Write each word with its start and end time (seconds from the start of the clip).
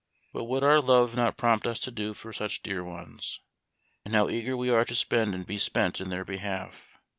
What 0.31 0.47
would 0.47 0.63
our 0.63 0.81
love 0.81 1.15
not 1.15 1.37
prompt 1.37 1.67
us 1.67 1.77
to 1.81 1.91
do 1.91 2.15
for 2.15 2.33
such 2.33 2.63
dear 2.63 2.83
ones! 2.83 3.39
And 4.03 4.15
how 4.15 4.29
eager 4.29 4.57
we 4.57 4.71
are 4.71 4.83
to 4.83 4.95
spend 4.95 5.35
and 5.35 5.45
be 5.45 5.59
spent 5.59 6.01
in 6.01 6.09
their 6.09 6.25
behalf! 6.25 6.97